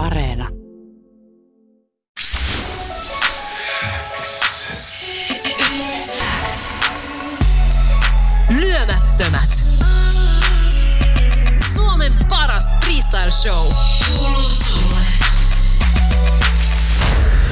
[0.00, 0.48] Areena.
[8.50, 9.66] Lyömättömät.
[11.74, 13.72] Suomen paras freestyle show.
[14.08, 15.00] Kuuluu sulle.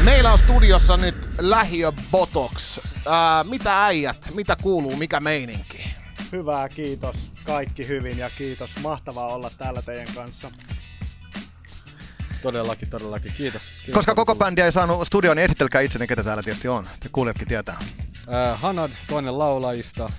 [0.05, 2.79] Meillä on studiossa nyt Lähiö Botox.
[3.09, 5.91] Ää, mitä äijät, mitä kuuluu, mikä meininki?
[6.33, 7.17] Hyvää, kiitos.
[7.45, 8.71] Kaikki hyvin ja kiitos.
[8.83, 10.51] Mahtavaa olla täällä teidän kanssa.
[12.43, 13.33] Todellakin, todellakin.
[13.33, 13.63] Kiitos.
[13.63, 16.89] Kiitos Koska koko bändi ei saanut studioon, niin esitelkää itsenne, ketä täällä tietysti on.
[17.01, 17.77] Te kuulijatkin tietää.
[18.33, 20.13] Äh, Hanad, toinen laulajista.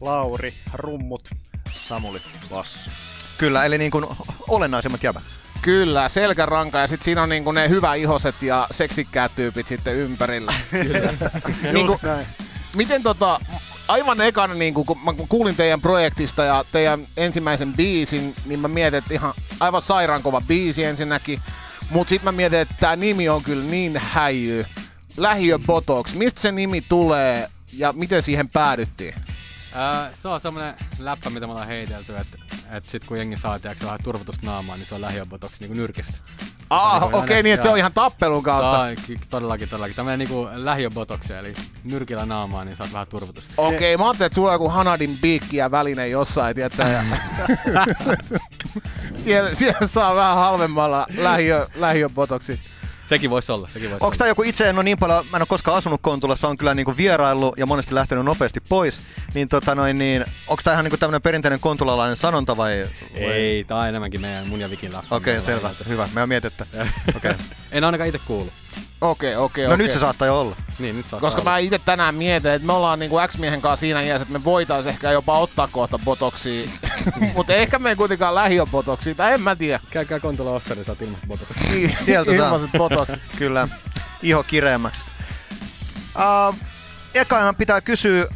[0.00, 1.28] Lauri, rummut.
[1.74, 2.90] Samuli Bassu.
[3.38, 4.06] Kyllä, eli niin kuin
[4.48, 5.22] olennaisimmat jäbät.
[5.62, 10.54] Kyllä, selkäranka ja sitten siinä on niinku ne hyväihoset ja seksikkäät tyypit sitten ympärillä.
[11.72, 12.26] niinku, Just näin.
[12.76, 13.40] miten tota,
[13.88, 18.98] aivan ekana niinku, kun mä kuulin teidän projektista ja teidän ensimmäisen biisin, niin mä mietin,
[18.98, 21.40] että ihan aivan sairaan kova biisi ensinnäkin.
[21.90, 24.66] Mut sit mä mietin, että tää nimi on kyllä niin häijy.
[25.16, 29.14] Lähiö Botox, mistä se nimi tulee ja miten siihen päädyttiin?
[29.76, 32.38] Äh, se on semmonen läppä, mitä me ollaan heitelty, että
[32.70, 36.12] et sit kun jengi saa tiiäks, vähän turvotusta naamaa, niin se on lähiöbotoksi niinku nyrkistä.
[36.70, 38.76] Ah, niinku okei, okay, niin että se on ihan tappelun kautta.
[38.76, 39.96] Saa, todellakin, todellakin.
[39.96, 41.54] Tämmönen niinku lähiöbotoksi, eli
[41.84, 43.52] nyrkillä naamaa, niin saat vähän turvotusta.
[43.56, 46.82] Okei, okay, mä ajattelin, että sulla on joku Hanadin piikki ja väline jossain, tiedätkö?
[46.82, 47.02] Ja
[49.14, 52.60] siellä, siellä, saa vähän halvemmalla lähiö, lähiöbotoksi.
[53.10, 54.14] Sekin voisi olla, sekin voisi Onko olla.
[54.18, 56.74] tämä joku itse en ole niin paljon, mä en ole koskaan asunut Kontulassa, on kyllä
[56.74, 59.02] niinku vieraillut ja monesti lähtenyt nopeasti pois.
[59.34, 62.86] Niin tota noin niin, onko tämä ihan niinku tämmönen perinteinen kontulalainen sanonta vai?
[63.14, 63.22] vai?
[63.22, 64.92] Ei, tää on enemmänkin meidän mun ja Vikin.
[65.10, 65.68] Okei, Meillä selvä.
[65.68, 66.08] on- Hyvä.
[66.12, 66.66] Mä mietin, että...
[67.16, 67.32] Okei.
[67.72, 68.50] En ainakaan itse kuulu.
[69.00, 69.84] Okei, okei, No okei.
[69.86, 70.56] nyt se saattaa jo olla.
[70.78, 74.02] Niin, nyt saa Koska mä itse tänään mietin, että me ollaan niinku X-miehen kanssa siinä
[74.02, 76.68] iässä, että me voitais ehkä jopa ottaa kohta botoksia.
[77.36, 79.80] Mutta ehkä me ei kuitenkaan lähiöbotoksia, tai en mä tiedä.
[79.90, 81.64] Käykää Kontola ostaa, niin saat ilmasta botoksi.
[81.64, 82.46] Niin, Sieltä saa.
[82.46, 83.20] Ilmaiset botoksit.
[83.38, 83.68] Kyllä.
[84.22, 85.02] Iho kireemmäksi.
[86.16, 86.56] Uh,
[87.14, 88.26] ekana pitää kysyä,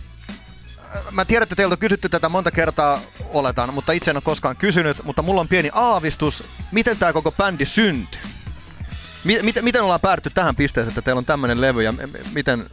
[1.11, 3.01] mä tiedän, että teiltä on kysytty tätä monta kertaa,
[3.31, 7.33] oletan, mutta itse en ole koskaan kysynyt, mutta mulla on pieni aavistus, miten tämä koko
[7.33, 8.21] bändi syntyi?
[9.25, 11.95] Mi- miten, miten ollaan päädytty tähän pisteeseen, että teillä on tämmöinen levy ja
[12.35, 12.67] miten,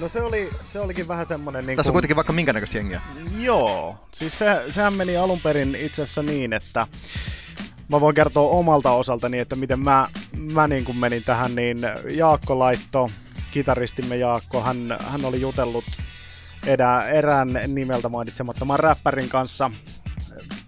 [0.00, 3.00] No se, oli, se olikin vähän semmonen niin tässä on kuitenkin vaikka minkä näköistä jengiä.
[3.38, 6.86] Joo, siis se, sehän meni alun perin itse asiassa niin, että
[7.88, 10.08] mä voin kertoa omalta osaltani, että miten mä,
[10.52, 11.78] mä niin kuin menin tähän, niin
[12.10, 13.10] Jaakko laitto,
[13.50, 15.84] kitaristimme Jaakko, hän, hän oli jutellut
[16.66, 19.70] edä, erään nimeltä mainitsemattoman räppärin kanssa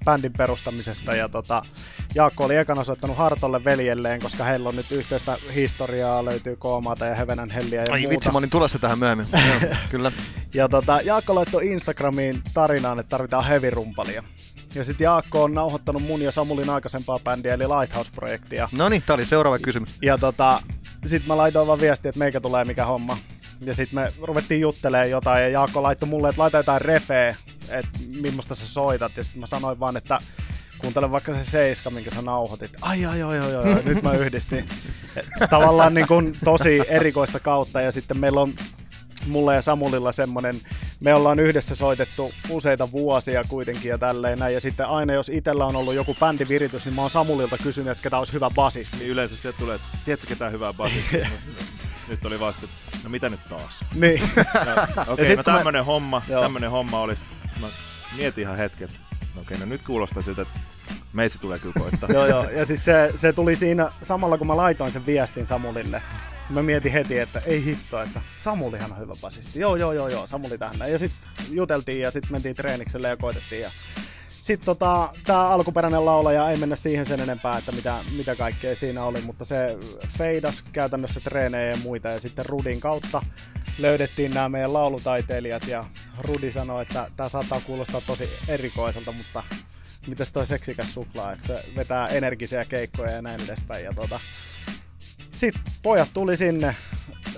[0.04, 1.62] bändin perustamisesta ja tota,
[2.14, 7.14] Jaakko oli ekana soittanut Hartolle veljelleen, koska heillä on nyt yhteistä historiaa, löytyy Koomaata ja
[7.14, 8.10] Hevenän Helliä ja Ai muuta.
[8.14, 9.26] vitsi, mä olin tulossa tähän myöhemmin.
[9.62, 10.12] Joo, kyllä.
[10.54, 14.24] Ja tota, Jaakko laittoi Instagramiin tarinaan, että tarvitaan heavy-rumpalia.
[14.74, 18.68] Ja sitten Jaakko on nauhoittanut mun ja Samulin aikaisempaa bändiä, eli Lighthouse-projektia.
[18.72, 19.98] No niin, tää oli seuraava kysymys.
[20.02, 20.60] Ja tota,
[21.06, 23.16] sitten mä laitoin vaan viestiä, että meikä tulee mikä homma.
[23.64, 27.36] Ja sitten me ruvettiin juttelemaan jotain, ja Jaakko laittoi mulle, että laita jotain refeä,
[27.70, 29.16] että millaista sä soitat.
[29.16, 30.18] Ja sitten mä sanoin vaan, että
[30.78, 32.76] kuuntele vaikka se seiska, minkä sä nauhoitit.
[32.80, 33.82] Ai, ai, ai, ai, ai.
[33.84, 34.68] nyt mä yhdistin.
[35.50, 38.54] Tavallaan niin kun tosi erikoista kautta, ja sitten meillä on
[39.26, 40.60] mulla ja Samulilla semmonen,
[41.00, 45.66] me ollaan yhdessä soitettu useita vuosia kuitenkin ja tälleen näin, ja sitten aina jos itellä
[45.66, 48.96] on ollut joku bändiviritys, niin mä oon Samulilta kysynyt, että ketä olisi hyvä basisti.
[48.96, 51.28] Niin yleensä sieltä tulee, että tiedätkö ketään hyvää basistia?
[52.12, 52.66] Nyt oli vasta,
[53.04, 53.84] no mitä nyt taas?
[53.94, 54.22] Niin.
[55.06, 56.42] No, Okei, sit no tämmönen homma, Joo.
[56.42, 57.24] tämmönen homma olisi.
[57.60, 57.66] Mä
[58.16, 59.00] mietin ihan hetken, että
[59.34, 60.58] no okei, no nyt kuulostaa siltä, että
[61.12, 62.08] meitsi tulee kyllä koittaa.
[62.14, 62.50] joo, joo.
[62.50, 66.02] Ja siis se, se tuli siinä samalla, kun mä laitoin sen viestin Samulille.
[66.50, 69.60] Mä mietin heti, että ei hitto, että Samulihan on hyvä basisti.
[69.60, 70.90] Joo, joo, joo, joo, Samuli tähän.
[70.90, 73.62] Ja sitten juteltiin ja sitten mentiin treenikselle ja koitettiin.
[73.62, 73.70] Ja
[74.42, 79.04] sitten tota, tämä alkuperäinen laulaja, ei mennä siihen sen enempää, että mitä, mitä kaikkea siinä
[79.04, 79.76] oli, mutta se
[80.18, 82.08] feidas käytännössä treenejä ja muita.
[82.08, 83.22] Ja sitten Rudin kautta
[83.78, 85.84] löydettiin nämä meidän laulutaiteilijat ja
[86.18, 89.42] Rudi sanoi, että tämä saattaa kuulostaa tosi erikoiselta, mutta
[90.06, 93.84] mitäs toi seksikäs suklaa, että se vetää energisiä keikkoja ja näin edespäin.
[93.84, 94.20] Ja tota,
[95.46, 96.76] sitten pojat tuli sinne.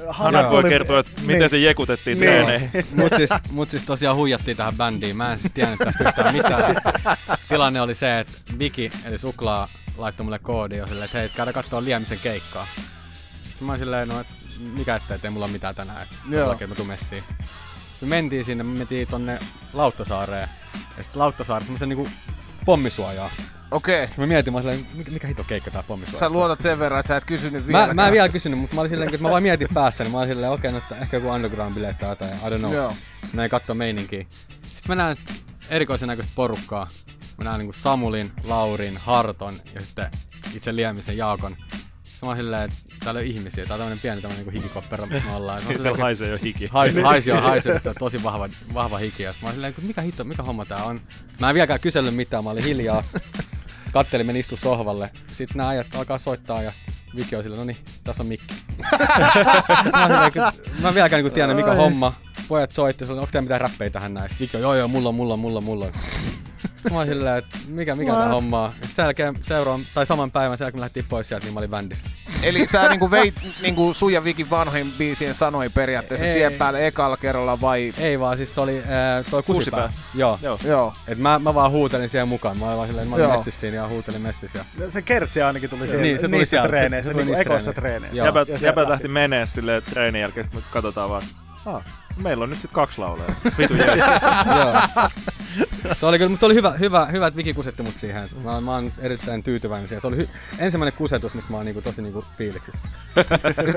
[0.09, 2.33] Hanna voi tuli- kertoa, että miten se jekutettiin Niin.
[2.33, 2.71] treeneihin.
[2.95, 5.17] Mut siis, mut siis tosiaan huijattiin tähän bändiin.
[5.17, 6.77] Mä en siis tiennyt tästä yhtään mitään.
[7.49, 11.53] Tilanne oli se, että Viki, eli Suklaa, laittoi mulle koodi jo silleen, että hei, käydä
[11.53, 12.67] katsoa Liemisen keikkaa.
[13.43, 14.27] Sitten mä olin silleen, no, et
[14.75, 17.25] mikä ettei, ei mulla ole mitään tänään, että mä tuun messiin.
[17.91, 19.39] Sitten mentiin sinne, me mentiin tonne
[19.73, 20.49] Lauttasaareen.
[20.97, 22.09] Ja sitten Lauttasaaressa semmoisen niinku
[22.65, 23.31] pommisuojaa.
[23.71, 24.09] Okei.
[24.17, 26.19] Mä mietin, mä silleen, mikä, mikä hito keikka tää pommisuoja.
[26.19, 27.87] Sä luotat sen verran, että sä et kysynyt vielä.
[27.87, 30.13] Mä, mä en vielä kysynyt, mutta mä olin silleen, että mä vaan mietin päässä, niin
[30.13, 32.59] mä olin silleen, okei, okay, no, että ehkä joku underground bileet tai jotain, I don't
[32.59, 32.75] know.
[32.75, 32.95] Joo.
[33.33, 34.27] Näin katso meininkiä.
[34.67, 35.17] Sitten mä näen
[35.71, 36.91] erikoisen näköistä porukkaa.
[37.39, 40.11] Mä näen niinku Samulin, Laurin, Harton ja sitten
[40.55, 41.57] itse Liemisen Jaakon.
[42.23, 43.67] Mä oon silleen, että täällä on ihmisiä.
[43.67, 45.57] Tää on tämmönen pieni tämmönen niinku hikikoppero, missä me ollaan.
[45.57, 46.67] Mä silleen, Siellä haisee jo hiki.
[46.67, 49.23] Haisi, haisi jo, haisi, että se on tosi vahva, vahva hiki.
[49.23, 51.01] Ja mä oon silleen, mikä hitto, mikä homma tää on?
[51.41, 53.05] Mä en vieläkään kysellyt mitään, mä olin hiljaa.
[53.93, 55.11] Kattelin, meni istu sohvalle.
[55.33, 56.73] Sitten nämä ajat alkaa soittaa ja
[57.17, 58.55] Viki on silleen, no niin, tässä on mikki.
[59.93, 62.13] Mä, mä en vieläkään niinku tiedä, mikä on homma.
[62.49, 65.39] Pojat soitti, onko teillä mitään räppejä tähän Viki on, joo joo, mulla on, mulla on,
[65.41, 65.93] mulla on, mulla on.
[66.75, 68.73] Sitten mä olin silleen, että mikä, mikä tää homma on.
[68.81, 71.55] Ja sit sen jälkeen seuraan, tai saman päivän sen jälkeen me lähtiin pois sieltä, niin
[71.55, 72.07] mä olin bändissä.
[72.43, 76.33] Eli sä niinku veit niinku sun ja Vikin vanhoin biisien sanoin periaatteessa Ei.
[76.33, 77.95] siihen päälle ekalla kerralla vai...
[77.99, 79.87] Ei vaan, siis se oli äh, toi kusipää.
[79.89, 80.05] Kusipää.
[80.15, 80.39] Joo.
[80.43, 80.59] Joo.
[80.65, 80.93] Joo.
[81.09, 82.59] Et mä, mä vaan huutelin siihen mukaan.
[82.59, 84.65] Mä olin vaan silleen, mä olin messissä siinä ja huutelin messissä.
[84.79, 84.91] Ja...
[84.91, 86.69] Se kertsi ainakin tuli siellä, Niin, se tuli niissä sieltä.
[86.69, 87.81] treeneissä, Se tuli niin ekoissa treeneistä.
[87.81, 88.17] treeneissä.
[88.17, 88.27] Joo.
[88.27, 88.91] Jäbät, jäbät lähti.
[88.91, 91.23] lähti menee silleen treenin jälkeen, sitten me katsotaan vaan,
[91.67, 91.85] ah,
[92.17, 93.27] meillä on nyt sitten kaksi laulaa.
[93.59, 93.75] Vitu.
[95.99, 98.29] Se oli kyllä, mutta se oli hyvä, hyvä, hyvä että Viki kusetti mut siihen.
[98.45, 100.01] Mä, mä oon erittäin tyytyväinen siihen.
[100.01, 100.29] Se oli hy-
[100.59, 102.89] ensimmäinen kusetus, mistä mä oon niinku, tosi niinku fiiliksissä.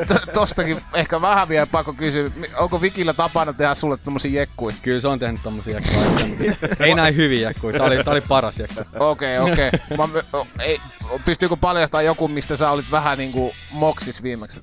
[0.07, 4.75] T- Tostakin ehkä vähän vielä pakko kysyä, onko Vikillä tapana tehdä sulle tommosia jekkuja?
[4.81, 6.55] Kyllä se on tehnyt tommosia jekkuja.
[6.79, 7.77] Ei näin hyviä jekkuja.
[7.77, 8.81] Tää oli, tää oli paras jekku.
[8.99, 9.71] Okei, okei.
[9.97, 10.81] Mä my- o- ei-
[11.25, 14.59] Pystyykö paljastamaan joku, mistä sä olit vähän niinku moksis viimeksi?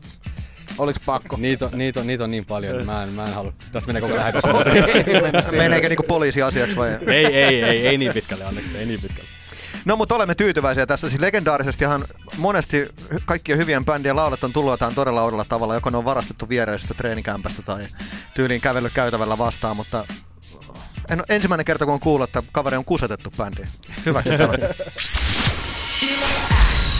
[0.78, 1.36] Oliks pakko?
[1.36, 3.52] Niitä on, niitä on, niitä on niin paljon, että mä en, mä en halua.
[3.72, 4.42] Tässä menee koko lähetys.
[5.52, 6.98] Meneekö niinku poliisiasiaksi vai?
[7.06, 9.28] ei, ei, ei, ei niin pitkälle onneksi, ei niin pitkälle.
[9.84, 11.08] No mutta olemme tyytyväisiä tässä.
[11.08, 12.04] Siis legendaarisestihan
[12.38, 12.88] monesti
[13.24, 15.74] kaikkien hyvien bändien laulet on tullut jotain todella oudolla tavalla.
[15.74, 17.86] Joko ne on varastettu viereisestä treenikämpästä tai
[18.34, 20.06] tyyliin kävellyt käytävällä vastaan, mutta
[21.08, 23.68] en ole ensimmäinen kerta, kun on kuullut, että kaveri on kusetettu bändiin.
[24.06, 24.54] Hyväksyttävä.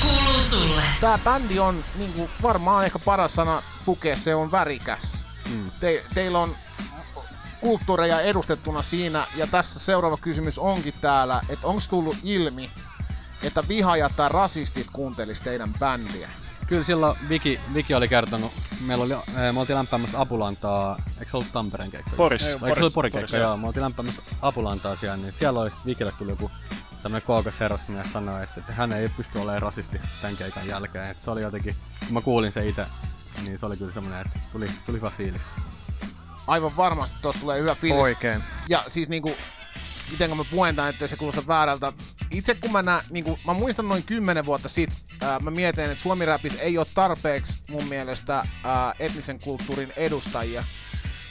[0.04, 0.82] Kuuluu sulle.
[1.00, 5.26] Tää bändi on niinku, varmaan ehkä paras sana pukea, se on värikäs.
[5.50, 5.70] Mm.
[5.80, 6.56] Te, teillä on
[7.60, 12.70] kulttuureja edustettuna siinä, ja tässä seuraava kysymys onkin täällä, että onko tullut ilmi,
[13.42, 16.30] että vihaajat tai rasistit kuuntelis teidän bändiä?
[16.66, 21.36] Kyllä silloin Viki, Viki oli kertonut, meillä oli, eh, me oltiin lämpäämässä Apulantaa, eikö se
[21.36, 22.10] ollut Tampereen keikka?
[22.16, 22.48] Porissa.
[22.48, 23.56] Eikö se oli Porin keikka, Porissa, joo.
[23.56, 26.50] Me oltiin lämpäämässä Apulantaa siellä, niin siellä olisi Vikille tuli joku
[27.04, 31.10] tämmönen kookas herrasmies sanoi, että, että hän ei pysty olemaan rasisti tämän keikan jälkeen.
[31.10, 32.86] Että se oli jotenkin, kun mä kuulin se itse,
[33.46, 35.42] niin se oli kyllä semmonen, että tuli, tuli hyvä fiilis.
[36.46, 38.00] Aivan varmasti tuossa tulee hyvä fiilis.
[38.00, 38.44] Oikein.
[38.68, 39.36] Ja siis niinku,
[40.10, 41.92] miten mä puentaan, ettei se kuulosta väärältä.
[42.30, 46.02] Itse kun mä nää, niinku, mä muistan noin 10 vuotta sitten, ää, mä mietin, että
[46.02, 50.64] Suomi Rapis ei ole tarpeeksi mun mielestä ää, etnisen kulttuurin edustajia.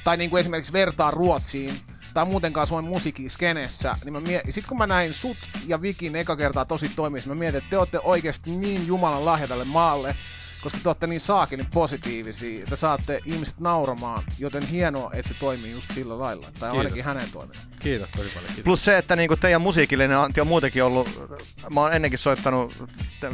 [0.03, 4.87] Tai niinku esimerkiksi vertaa Ruotsiin, tai muutenkaan Suomen musiikkiskenessä, niin mä mie- sit kun mä
[4.87, 5.37] näin sut
[5.67, 9.47] ja Vikin eka kertaa tosi toimissa, mä mietin, että te olette oikeasti niin jumalan lahja
[9.47, 10.15] tälle maalle,
[10.63, 15.71] koska te olette niin saakeli positiivisia, että saatte ihmiset nauramaan, joten hienoa, että se toimii
[15.71, 16.77] just sillä lailla, tai Kiitos.
[16.77, 17.65] ainakin hänen toiminnan.
[17.79, 18.47] Kiitos tosi paljon.
[18.47, 18.63] Kiitos.
[18.63, 21.29] Plus se, että niinku teidän musiikillinen anti on muutenkin ollut,
[21.69, 22.89] mä oon ennenkin soittanut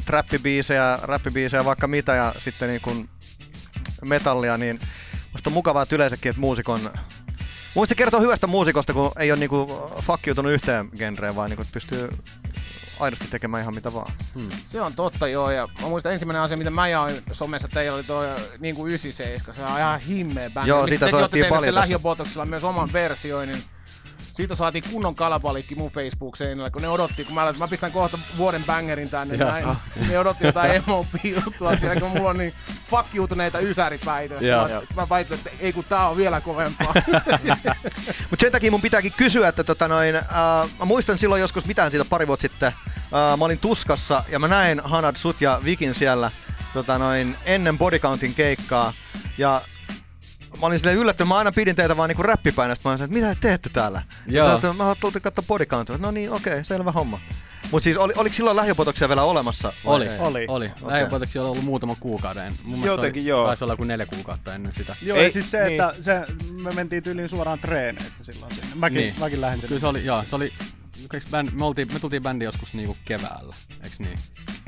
[0.05, 3.05] trappibiisejä, rappibiisejä, vaikka mitä ja sitten niinku
[4.05, 4.79] metallia, niin
[5.31, 6.91] musta on mukavaa että yleensäkin, että muusikon
[7.75, 12.10] Mun se kertoo hyvästä muusikosta, kun ei ole niinku fakkiutunut yhteen genreen, vaan niinku pystyy
[13.00, 14.13] aidosti tekemään ihan mitä vaan.
[14.63, 18.04] Se on totta joo, ja mä muistan ensimmäinen asia, mitä mä jaoin somessa teillä oli
[18.04, 18.27] toi
[18.60, 20.69] niin kuin 97, se on ihan himmeä bändi.
[20.69, 23.63] Joo, Mistä sitä tekin olette soittiin paljon lähiöbotoksilla myös oman versioinnin.
[24.33, 28.19] Siitä saatiin kunnon kalapalikki mun Facebook-seinällä, kun ne odotti, kun mä, aloitin, mä pistän kohta
[28.37, 29.51] vuoden bangerin tänne, Joo.
[29.51, 29.67] näin,
[30.09, 32.53] ne odotti jotain emo-juttua siellä, kun mulla on niin
[32.89, 34.36] fakkiutuneita ysäripäitä.
[34.41, 34.67] Joo.
[34.67, 36.93] mä, mä väitän, että ei kun tää on vielä kovempaa.
[38.29, 40.24] Mutta sen takia mun pitääkin kysyä, että tota noin, äh,
[40.79, 44.48] mä muistan silloin joskus mitään siitä pari vuotta sitten, äh, mä olin tuskassa ja mä
[44.48, 46.31] näin Hanad sut ja Vikin siellä
[46.74, 48.93] tota noin, ennen bodycountin keikkaa
[49.38, 49.62] ja
[50.62, 53.20] mä olin silleen yllättynyt, mä aina pidin teitä vaan niinku räppipäinä, sit mä olin silleen,
[53.24, 54.01] että mitä te teette täällä?
[54.28, 54.58] Joo.
[54.58, 57.20] Te- Mä tultiin katsoa bodycountia, no niin okei, okay, selvä homma.
[57.72, 59.74] Mut siis oli, oliko silloin lähiöpotoksia vielä olemassa?
[59.86, 60.20] Oli, ei?
[60.20, 60.46] Oli.
[60.48, 60.66] oli.
[60.66, 60.88] Okei.
[60.88, 62.54] Lähiöpoteksi oli ollut muutaman kuukauden.
[62.63, 63.46] Mun Jotenkin oli, joo.
[63.48, 64.96] Taisi olla kuin neljä kuukautta ennen sitä.
[65.01, 65.82] Joo, Ei, ja siis se, niin.
[65.82, 66.22] että se,
[66.56, 68.70] me mentiin tyyliin suoraan treeneistä silloin sinne.
[68.75, 69.16] Mäkin, Niin.
[69.20, 69.68] mäkin lähdin sinne.
[69.68, 70.54] Kyllä se oli, joo, se oli,
[71.32, 74.20] bänd, me, oltiin, me tultiin bändiin joskus niinku keväällä, eiks niin?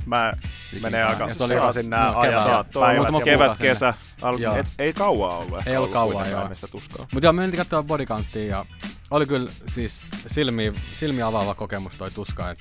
[0.06, 0.34] Mä
[0.82, 3.24] menen aika sekaisin nää no, ajat päivät.
[3.24, 6.70] Kevät, kesä, al- et, ei kauaa ollut ehkä Ei ollut kauaa, kuitenkaan joo.
[6.72, 7.08] tuskaa.
[7.12, 8.66] Mutta joo, me mentiin katsoa bodycountia ja
[9.12, 12.50] oli kyllä siis silmiä, silmiä avaava kokemus toi tuska.
[12.50, 12.60] Et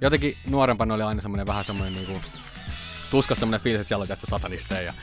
[0.00, 2.20] jotenkin nuorempana oli aina semmoinen vähän semmoinen niinku,
[3.12, 4.94] tuskas semmoinen fiilis, että siellä on tiedätkö, satanisteja ja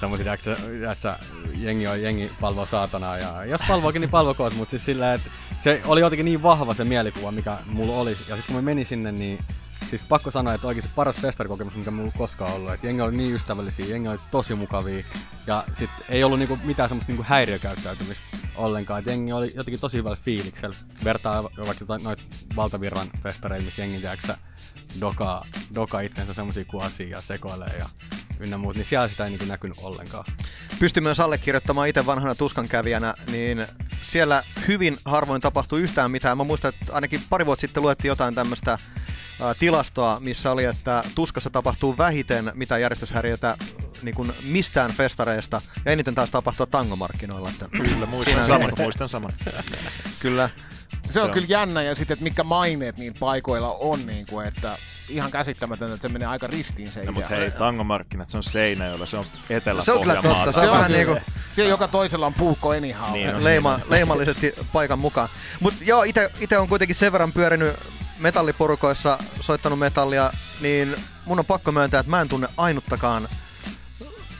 [0.00, 1.14] semmoisia, tiedätkö, tiedätkö,
[1.54, 5.80] jengi, on, jengi palvoo saatanaa ja jos palvookin, niin palvokoot, mutta siis sillä, että se
[5.86, 8.10] oli jotenkin niin vahva se mielikuva, mikä mulla oli.
[8.10, 9.38] Ja sitten kun me meni sinne, niin
[9.92, 12.72] siis pakko sanoa, että oikeasti paras festarikokemus, mikä mulla koskaan ollut.
[12.72, 15.04] Että jengi oli niin ystävällisiä, jengi oli tosi mukavia.
[15.46, 18.24] Ja sit ei ollut niinku mitään semmoista niinku häiriökäyttäytymistä
[18.56, 19.00] ollenkaan.
[19.00, 20.76] Et jengi oli jotenkin tosi hyvällä fiiliksellä.
[21.04, 22.22] Vertaa vaikka noita
[22.56, 24.34] valtavirran festareilla, missä jengi tiedätkö,
[25.00, 27.86] doka, doka itsensä semmoisia kuosia ja sekoilee ja
[28.40, 30.24] ynnä muut, niin siellä sitä ei niinku näkynyt ollenkaan.
[30.78, 33.66] Pystyn myös allekirjoittamaan itse vanhana tuskankävijänä, niin
[34.02, 36.36] siellä hyvin harvoin tapahtui yhtään mitään.
[36.38, 38.78] Mä muistan, että ainakin pari vuotta sitten luettiin jotain tämmöistä
[39.58, 43.56] tilastoa, missä oli, että Tuskassa tapahtuu vähiten mitä järjestyshäiriötä
[44.02, 47.48] niin kuin mistään festareista, ja eniten taas tapahtua tangomarkkinoilla.
[47.48, 49.32] Että Kyllä, muistan saman, muistan saman.
[50.18, 50.50] Kyllä.
[50.92, 54.26] Se on, se on kyllä jännä, ja sitten, että mitkä maineet niin paikoilla on, niin
[54.26, 58.36] kuin, että ihan käsittämätöntä, että se menee aika ristiin se no, mutta hei, tangomarkkinat, se
[58.36, 61.16] on Seinäjoella, se on etelä Se on kyllä totta, se on vähän niinku...
[61.48, 63.12] Se, joka toisella on puukko anyhow.
[63.12, 65.28] Niin, Leima, leimallisesti paikan mukaan.
[65.60, 66.02] Mutta joo,
[66.40, 67.76] itse on kuitenkin sen verran pyörinyt
[68.22, 73.28] metalliporukoissa, soittanut metallia, niin mun on pakko myöntää, että mä en tunne ainuttakaan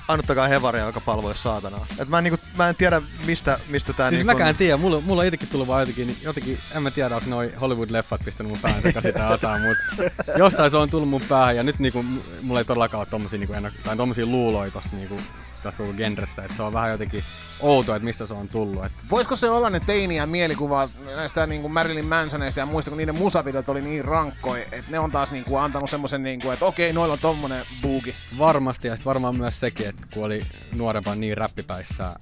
[0.09, 1.87] ainuttakaan hevaria, joka palvoisi saatanaa.
[1.99, 4.09] Et mä, en, niinku, mä en tiedä, mistä, mistä tää...
[4.09, 4.33] Siis niinku...
[4.33, 7.53] mäkään tiedä, mulla, mulla on itsekin tullut vaan jotenkin, jotenkin, en mä tiedä, onko noi
[7.61, 11.63] Hollywood-leffat pistänyt mun päähän takaisin tai jotain, mutta jostain se on tullut mun päähän ja
[11.63, 12.05] nyt niinku,
[12.43, 15.21] mulla ei todellakaan ole tommosia, niinku, tai tommosia luuloja tosta niinku,
[15.63, 17.25] tästä tullut genrestä, että se on vähän jotenkin
[17.61, 18.85] outoa, että mistä se on tullut.
[18.85, 18.99] Että...
[19.11, 23.15] Voisiko se olla ne teiniä mielikuva näistä niin kuin Marilyn Mansoneista ja muista, kun niiden
[23.15, 26.65] musavideot oli niin rankkoja, että ne on taas niin kuin antanut semmoisen, niin kuin, että
[26.65, 28.15] okei, noilla on tommonen buuki.
[28.39, 32.17] Varmasti, ja sitten varmaan myös sekin, että kun oli nuorempaan niin räppipäissä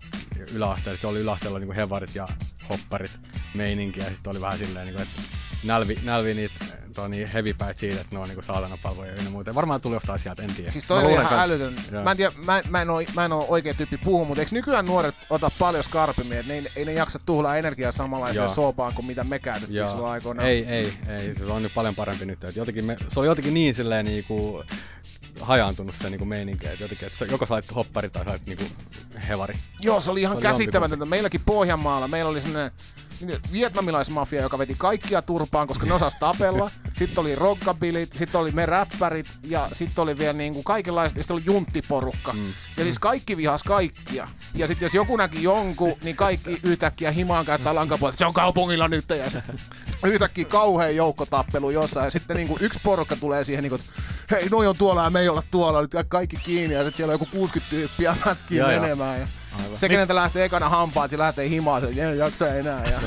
[0.52, 2.28] yläasteella, että oli yläasteella niin kuin hevarit ja
[2.68, 3.20] hopparit
[3.54, 5.22] meininki, ja sitten oli vähän silleen, niin kuin, että
[5.64, 9.54] nälvi, nälvi niitä niin hevipäät siitä, että ne on niinku saatanapalvoja ja muuta.
[9.54, 10.70] Varmaan tuli jostain sieltä, en tiedä.
[10.70, 11.42] Siis toi on ihan kans...
[11.42, 11.76] älytön.
[12.04, 14.54] Mä en, tiedä, mä, mä, en ole, mä en ole oikea tyyppi puhua, mutta eikö
[14.54, 18.54] nykyään nuoret ota paljon skarpimmin, että ne ei, ei ne jaksa tuhlaa energiaa samanlaiseen Joo.
[18.54, 19.86] soopaan kuin mitä me käytettiin Joo.
[19.86, 20.48] silloin aikoinaan?
[20.48, 21.34] Ei, ei, ei.
[21.34, 22.44] Se on nyt paljon parempi nyt.
[22.44, 24.64] Et jotenkin me, se on jotenkin niin silleen niinku
[25.40, 28.64] hajaantunut se niinku meininki, että jotenkin, että joko sait hoppari tai sait niinku
[29.28, 29.54] hevari.
[29.82, 31.06] Joo, se oli ihan se käsittämätöntä.
[31.06, 32.70] Meilläkin Pohjanmaalla, meillä oli semmoinen
[33.52, 36.70] vietnamilaismafia, joka veti kaikkia turpaan, koska ne osasi tapella.
[36.94, 41.34] Sitten oli rockabilit, sitten oli me räppärit ja sitten oli vielä niinku kaikenlaista, ja sitten
[41.34, 42.32] oli junttiporukka.
[42.32, 42.52] Mm.
[42.76, 44.28] Ja siis kaikki vihas kaikkia.
[44.54, 48.88] Ja sitten jos joku näki jonkun, niin kaikki yhtäkkiä himaan käyttää lankapuolta, se on kaupungilla
[48.88, 49.10] nyt.
[49.10, 49.42] Ja se,
[50.04, 52.04] yhtäkkiä kauhean joukkotappelu jossain.
[52.04, 53.78] Ja sitten niinku yksi porukka tulee siihen, niinku,
[54.30, 56.74] hei, noi on tuolla ja me ei olla tuolla, nyt kaikki kiinni.
[56.74, 59.20] Ja sitten siellä on joku 60 tyyppiä mätkii menemään.
[59.20, 59.28] Ja...
[59.58, 59.78] Aivan.
[59.78, 62.84] Se, keneltä lähtee ekana hampaat, se lähtee himaan, se ei jaksa enää.
[62.84, 63.00] Ja...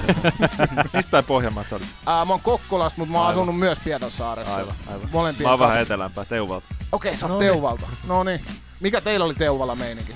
[0.93, 1.87] Mistä päin Pohjanmaat sä olit?
[2.05, 4.59] Ää, mä oon Kokkolasta, mutta mä oon asunut myös Pietarsaaressa.
[4.59, 5.09] Aivan, aivan.
[5.11, 6.65] Molempien mä oon vähän etelämpää, Teuvalta.
[6.91, 7.87] Okei, okay, sä oot no Teuvalta.
[8.07, 8.45] No niin.
[8.79, 10.15] Mikä teillä oli Teuvalla meininki?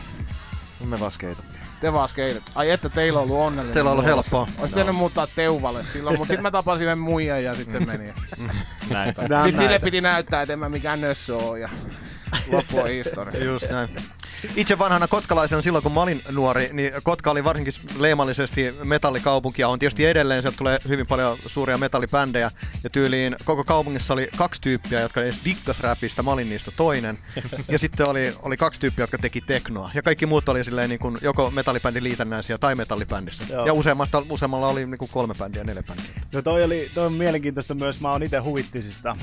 [0.85, 1.57] Me vaan skeitattiin.
[1.81, 2.43] Te vaan skeitat.
[2.55, 3.73] Ai että teillä on ollut onnellinen.
[3.73, 4.41] Teillä on ollut helppoa.
[4.41, 4.67] Olisi no.
[4.67, 8.13] pitänyt muuttaa Teuvalle silloin, mutta sitten mä tapasin yhden muijan ja sitten se meni.
[9.43, 11.69] Sitten sille piti näyttää, että en mä mikään nössö oo ja
[12.51, 13.43] loppu on historia.
[13.43, 13.89] Just näin.
[14.55, 19.67] Itse vanhana kotkalaisena silloin, kun mä olin nuori, niin Kotka oli varsinkin leimallisesti metallikaupunki ja
[19.67, 20.41] on tietysti edelleen.
[20.41, 22.51] Sieltä tulee hyvin paljon suuria metallibändejä
[22.83, 26.23] ja tyyliin koko kaupungissa oli kaksi tyyppiä, jotka edes dikkas räpistä.
[26.23, 27.17] Mä olin niistä toinen.
[27.67, 29.91] Ja sitten oli, oli kaksi tyyppiä, jotka teki teknoa.
[29.93, 33.43] Ja kaikki muut oli silleen niin kuin joko metallibändin liitännäisiä tai metallibändissä.
[33.49, 33.65] Joo.
[33.65, 36.05] Ja useammasta, useammalla oli niin kuin kolme bändiä, neljä bändiä.
[36.33, 38.01] No toi, oli, toi on mielenkiintoista myös.
[38.01, 39.17] Mä oon itse huvittisista.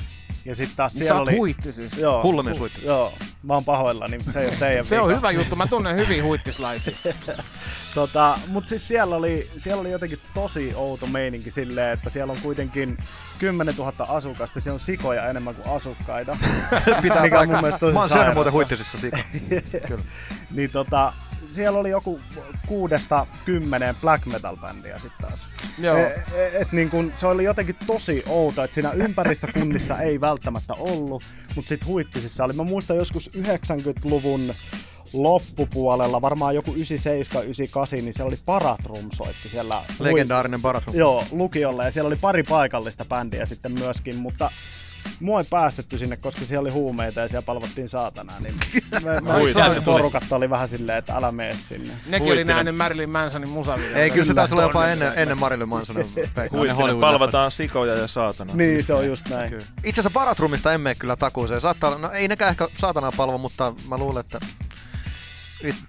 [0.45, 1.37] Ja sitten taas niin siellä oli...
[1.37, 1.99] huittisista.
[1.99, 2.91] Joo, Hullumies huittisista.
[2.91, 5.95] Joo, mä oon pahoilla, niin se ei ole teidän Se on hyvä juttu, mä tunnen
[5.95, 6.97] hyvin huittislaisia.
[7.95, 12.39] tota, mut siis siellä oli, siellä oli jotenkin tosi outo meininki silleen, että siellä on
[12.41, 12.97] kuitenkin
[13.39, 16.37] 10 000 asukasta, siellä on sikoja enemmän kuin asukkaita.
[17.01, 19.23] Pitää mikä on mun mielestä tosi Mä oon syönyt muuten huittisissa sikoja.
[20.55, 21.13] niin tota,
[21.55, 22.19] siellä oli joku
[22.67, 25.47] kuudesta kymmeneen black metal bändiä sitten taas.
[25.79, 25.97] Joo.
[25.97, 30.73] Et, e, et, niin kun, se oli jotenkin tosi outo, että siinä ympäristökunnissa ei välttämättä
[30.73, 31.23] ollut,
[31.55, 32.53] mutta sitten huittisissa oli.
[32.53, 34.53] Mä muistan joskus 90-luvun
[35.13, 39.81] loppupuolella, varmaan joku 97, 98, niin siellä oli Paratrum soitti siellä.
[39.99, 40.95] Legendaarinen Paratrum.
[40.95, 44.51] Joo, lukiolla ja siellä oli pari paikallista bändiä sitten myöskin, mutta
[45.19, 48.39] mua ei päästetty sinne, koska siellä oli huumeita ja siellä palvottiin saatanaa.
[48.39, 48.55] Niin
[49.03, 49.11] me,
[49.75, 51.93] me porukat oli vähän silleen, että älä mene sinne.
[52.05, 53.99] Nekin oli nähnyt Marilyn Mansonin musavideoita.
[53.99, 56.09] Ei, kyllä se taisi olla jopa ennen, ennen Marilyn Mansonin.
[56.51, 58.53] Huittinen palvataan sikoja ja saatana.
[58.53, 59.53] Niin, se on just näin.
[59.53, 61.61] Itse asiassa Paratrumista emme kyllä takuuseen.
[61.61, 64.39] Saattaa, no ei nekään ehkä saatanaa palvo, mutta mä luulen, että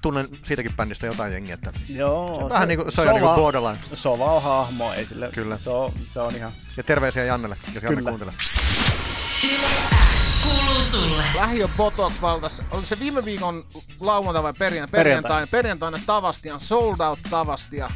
[0.02, 3.78] tunnen siitäkin bändistä jotain jengiä, että Joo, se on vähän niinku, se on niinku borderline.
[3.94, 5.58] Sova on hahmo, ei sille, Kyllä.
[5.58, 6.52] Se on, se on ihan...
[6.76, 8.35] Ja terveisiä Jannelle, jos Janne kuuntelee.
[11.37, 13.64] Lähiö Botox valtas, oliko se viime viikon
[14.00, 14.99] lauantai vai perjantai?
[15.00, 17.90] Perjantaina, perjantaina Tavastian, sold out Tavastia.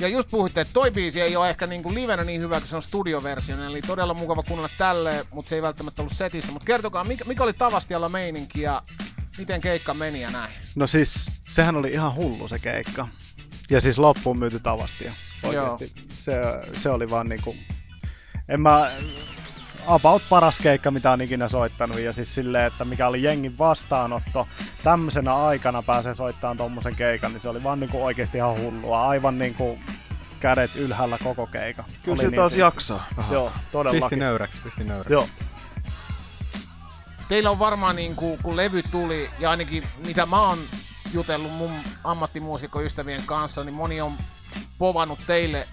[0.00, 2.76] Ja just puhuitte, että toi biisi ei ole ehkä niinku livenä niin hyvä kuin se
[2.76, 6.52] on studioversiona, eli todella mukava kuunnella tälleen, mutta se ei välttämättä ollut setissä.
[6.52, 8.82] Mutta kertokaa, mikä, mikä oli Tavastialla meininki ja
[9.38, 10.50] miten keikka meni ja näin?
[10.74, 13.08] No siis, sehän oli ihan hullu se keikka.
[13.70, 15.12] Ja siis loppuun myyty tavastia.
[15.42, 15.92] Oikeesti.
[16.12, 16.32] Se,
[16.72, 17.56] se oli vaan niinku...
[18.48, 18.92] En mä...
[19.86, 22.00] About paras keikka, mitä on ikinä soittanut.
[22.00, 24.48] Ja siis silleen, että mikä oli jengin vastaanotto.
[24.82, 29.08] Tämmöisenä aikana pääsee soittamaan tommosen keikan, niin se oli vaan niinku oikeesti ihan hullua.
[29.08, 29.78] Aivan niinku
[30.40, 31.84] kädet ylhäällä koko keika.
[32.02, 32.60] Kyllä oli se niin taas siisti.
[32.60, 33.06] jaksaa.
[33.16, 33.32] Vähän.
[33.32, 34.18] Joo, Pisti todellakin.
[34.18, 35.12] nöyräksi, pisti nöyräksi.
[35.12, 35.28] Joo,
[37.28, 40.58] Teillä on varmaan, niin kuin, kun levy tuli, ja ainakin mitä mä oon
[41.12, 41.72] jutellut mun
[42.04, 44.12] ammattimuusikkoystävien kanssa, niin moni on
[44.78, 45.68] povannut teille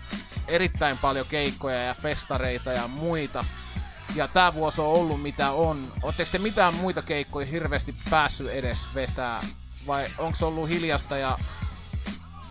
[0.47, 3.45] erittäin paljon keikkoja ja festareita ja muita.
[4.15, 5.93] Ja tää vuosi on ollut mitä on.
[6.03, 9.41] Oletteko te mitään muita keikkoja hirveästi päässyt edes vetää?
[9.88, 11.38] Vai onko se ollut hiljasta ja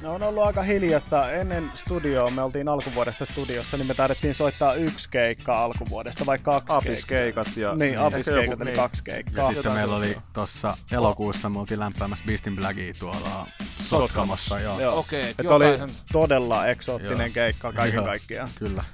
[0.05, 1.31] No on ollut aika hiljasta.
[1.33, 6.67] Ennen studioa, me oltiin alkuvuodesta studiossa, niin me taidettiin soittaa yksi keikka alkuvuodesta, vai kaksi
[6.73, 7.75] Apiskeikat ja...
[7.75, 8.77] Niin, Ehkä apiskeikat joku- eli niin.
[8.77, 9.53] kaksi Ja keikkaa.
[9.53, 13.47] sitten meillä oli tuossa elokuussa, me oltiin lämpäämässä Beastin Blagia tuolla
[13.83, 14.61] Sotkamossa.
[14.61, 14.81] Joo.
[14.81, 14.99] Joo.
[14.99, 15.65] Okei, et Et oli
[16.13, 17.35] todella eksoottinen Joo.
[17.35, 18.05] keikka kaiken Joo.
[18.07, 18.49] kaikkiaan.
[18.59, 18.85] Kyllä.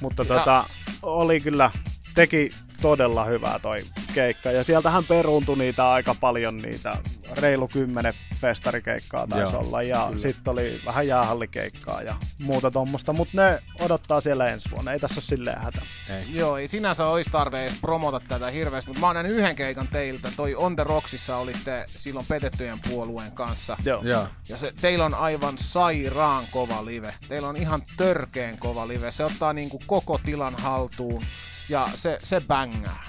[0.00, 0.64] Mutta Ja- tota,
[1.02, 1.70] oli kyllä,
[2.14, 2.52] teki
[2.82, 3.82] todella hyvää toi
[4.14, 4.50] keikka.
[4.50, 6.96] Ja sieltähän peruuntui niitä aika paljon, niitä
[7.40, 9.82] reilu kymmenen festarikeikkaa taisi Joo, olla.
[9.82, 13.12] Ja sitten oli vähän jäähallikeikkaa ja muuta tuommoista.
[13.12, 14.92] Mutta ne odottaa siellä ensi vuonna.
[14.92, 15.82] Ei tässä ole silleen hätä.
[16.10, 16.24] Ei.
[16.34, 19.88] Joo, ei sinänsä olisi tarve edes promota tätä hirveästi, mutta mä oon nähnyt yhden keikan
[19.88, 20.32] teiltä.
[20.36, 23.76] Toi On The Rocksissa olitte silloin Petettyjen puolueen kanssa.
[23.84, 24.02] Joo.
[24.02, 24.26] Joo.
[24.48, 27.14] Ja se, teillä on aivan sairaan kova live.
[27.28, 29.10] Teillä on ihan törkeen kova live.
[29.10, 31.24] Se ottaa niinku koko tilan haltuun
[31.68, 33.04] ja se, se bängää.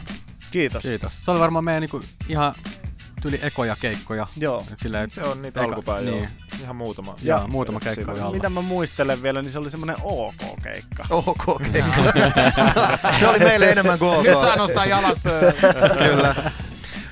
[0.51, 0.81] Kiitos.
[0.81, 1.25] Kiitos.
[1.25, 2.55] Se oli varmaan meidän niinku ihan
[3.21, 4.27] tyli ekoja keikkoja.
[4.37, 4.65] Joo.
[4.77, 6.15] Silleen, Se on niitä eka- alkupäin, joo.
[6.15, 6.29] niin.
[6.61, 7.15] Ihan muutama.
[7.21, 8.31] Joo, muutama keikka oli alla.
[8.35, 11.05] Mitä mä muistelen vielä, niin se oli semmonen OK-keikka.
[11.09, 12.01] Ok, keikka.
[13.19, 14.23] se oli meille enemmän kuin ok.
[14.25, 15.89] Nyt saa nostaa jalat pöydälle.
[16.09, 16.35] Kyllä.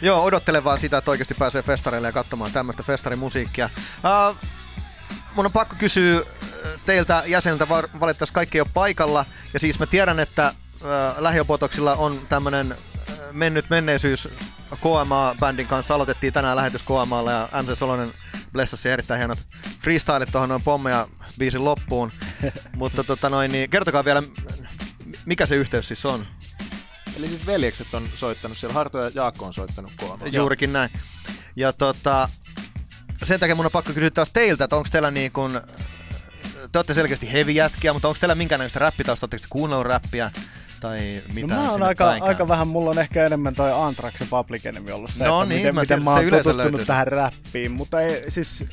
[0.01, 3.69] Joo, odottelen vaan sitä, että oikeasti pääsee festareille ja katsomaan tämmöistä festarimusiikkia.
[4.29, 4.38] Uh,
[5.36, 9.25] mun on pakko kysyä äh, teiltä jäseniltä, valitettavasti kaikki ei ole paikalla.
[9.53, 14.27] Ja siis mä tiedän, että uh, Lähiopotoksilla on tämmönen äh, mennyt menneisyys
[14.75, 15.95] KMA-bändin kanssa.
[15.95, 18.13] Aloitettiin tänään lähetys KMAlla ja MC Solonen
[18.51, 19.39] blessasi erittäin hienot
[19.79, 21.07] freestylit tuohon noin pommeja
[21.39, 22.11] biisin loppuun.
[22.75, 24.24] Mutta tota noin, niin kertokaa vielä,
[25.25, 26.27] mikä se yhteys siis on?
[27.15, 30.27] Eli siis veljekset on soittanut siellä, Harto ja Jaakko on soittanut koomaa.
[30.27, 30.89] Juurikin näin.
[31.55, 32.29] Ja tota,
[33.24, 35.61] sen takia mun on pakko kysyä taas teiltä, että onko teillä niin kun,
[36.72, 40.31] te olette selkeästi heavy-jätkiä, mutta onko teillä minkäännäköistä räppitausta, oletteko te kuunnellut räppiä
[40.81, 42.29] tai No mitään mä oon sinne aika, päinkään?
[42.29, 45.53] aika vähän, mulla on ehkä enemmän toi Anthrax ja Public Enemy ollut se, No että
[45.55, 46.85] niin, miten, mä miten mä se oon tutustunut löytyy.
[46.85, 48.65] tähän räppiin, mutta ei, siis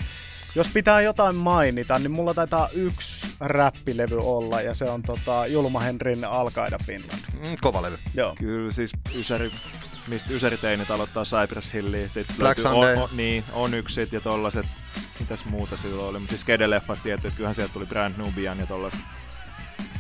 [0.55, 5.81] jos pitää jotain mainita, niin mulla taitaa yksi räppilevy olla, ja se on tota, Julma
[5.81, 7.21] Henrin Alkaida Finland.
[7.41, 7.99] Mm, kova levy.
[8.15, 8.35] Joo.
[8.39, 9.51] Kyllä siis Ysäri,
[10.09, 12.97] mistä Ysäriteinit aloittaa Cypress Hilliä, sit Black löytyy Sunday.
[12.97, 14.67] On, on, niin, on yksit ja tollaset,
[15.21, 18.67] mitäs muuta silloin oli, mutta siis Skedeleffat tietty, että kyllähän sieltä tuli Brand Nubian ja
[18.67, 19.01] tollaset.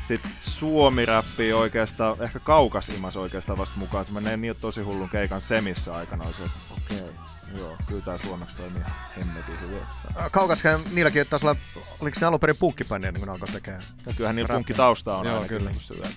[0.08, 4.04] Sitten suomi-räppi oikeastaan, ehkä kaukas imas oikeastaan vasta mukaan.
[4.04, 6.24] Se menee niin tosi hullun keikan semissä aikana.
[6.24, 7.14] Se, että okei,
[7.58, 8.82] joo, kyllä tää suomeksi toimii
[9.18, 9.82] hemmetin hyvin.
[10.30, 11.60] Kaukaskaan niilläkin taisi olla,
[12.00, 15.26] oliko ne alun perin punkkibändiä, niin kun ne alkoi tekemään Ja kyllähän niillä punkkitausta on
[15.26, 15.70] Joo, ainakin kyllä.
[15.70, 16.08] että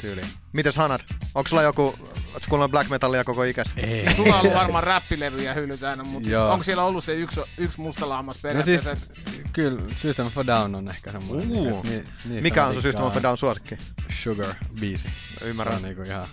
[0.00, 0.26] tyyliin.
[0.52, 1.00] Mites Hanad?
[1.34, 1.98] Onko sulla joku,
[2.38, 3.66] ootko kuunnellut black metallia koko ikäs?
[3.76, 4.14] Ei.
[4.16, 6.52] Sulla on ollut varmaan räppilevyjä hyllyt aina, mutta Joo.
[6.52, 8.96] onko siellä ollut se yksi, yksi mustalahmas No periaatteessa?
[8.96, 9.10] siis,
[9.52, 11.48] kyllä, System of a Down on ehkä semmoinen.
[11.66, 13.22] Että ni- niistä Mikä on sun System of a.
[13.22, 13.78] Down suosikki?
[14.22, 15.08] Sugar biisi.
[15.44, 15.74] Ymmärrän.
[15.80, 16.28] Se on niinku ihan,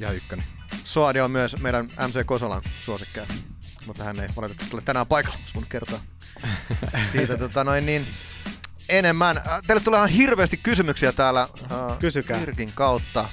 [0.00, 0.44] ihan ykkönen.
[0.84, 3.26] Soadi on myös meidän MC Kosolan suosikkeja,
[3.86, 6.00] mutta hän ei valitettavasti ole tänään paikalla, jos mun kertoa
[7.12, 8.06] siitä tota noin niin
[8.88, 9.36] enemmän.
[9.38, 12.40] Äh, Teille tulee ihan hirveästi kysymyksiä täällä äh, Kysykää.
[12.40, 13.28] Virkin kautta.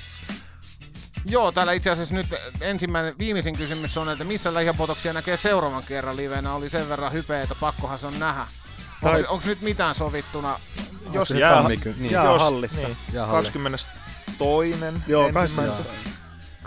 [1.25, 2.27] Joo, täällä itse asiassa nyt
[2.61, 6.53] ensimmäinen, viimeisin kysymys on, että missä lähiapotoksia näkee seuraavan kerran livenä?
[6.53, 8.47] Oli sen verran hypeä, että pakkohan se on nähdä.
[9.03, 10.59] Tai- Onko nyt mitään sovittuna?
[11.11, 12.11] jos jää, tammikuu- niin.
[12.11, 12.77] Jää hallissa.
[12.87, 13.43] Niin, Jää halli.
[13.43, 13.87] 22.
[15.07, 15.83] Joo, ensimmäistä.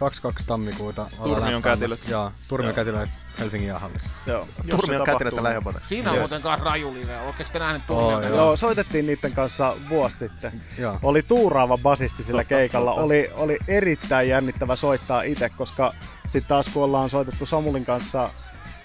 [0.00, 1.06] 22 tammikuuta.
[1.22, 2.00] Turmion kätilöt.
[2.08, 4.08] Joo, Turmion kätilöt Helsingin jäähallissa.
[4.26, 4.48] Joo.
[4.70, 5.42] Turmi on kätilötä tapahtuu.
[5.44, 5.80] lähiöpota.
[5.82, 7.20] Siinä on muuten kanssa raju live.
[7.20, 8.22] Oletteko te nähneet Turmion?
[8.24, 8.36] joo.
[8.36, 10.62] Joo, soitettiin niiden kanssa vuosi sitten.
[10.78, 10.98] Joo.
[11.02, 12.90] Oli tuuraava basisti sillä Totta, keikalla.
[12.90, 13.04] totta.
[13.04, 15.94] Oli, oli erittäin jännittävä soittaa itse, koska
[16.26, 18.30] sitten taas kun ollaan soitettu Samulin kanssa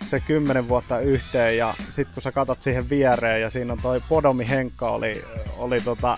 [0.03, 4.01] se kymmenen vuotta yhteen ja sitten kun sä katot siihen viereen ja siinä on toi
[4.09, 5.25] Podomi Henkka oli,
[5.57, 6.17] oli, tota,